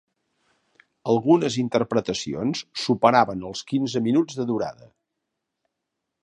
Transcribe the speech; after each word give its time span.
Algunes 1.11 1.57
interpretacions 1.63 2.63
superaven 2.85 3.45
els 3.51 3.63
quinze 3.73 4.03
minuts 4.07 4.41
de 4.41 4.49
durada. 4.55 4.91